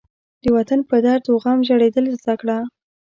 د 0.43 0.45
وطن 0.55 0.79
په 0.89 0.95
درد 1.05 1.23
و 1.29 1.35
غم 1.43 1.59
ژړېدل 1.67 2.05
زده 2.21 2.33
کړه. 2.41 2.57